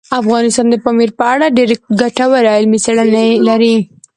[0.21, 3.75] افغانستان د پامیر په اړه ډېرې ګټورې علمي څېړنې لري.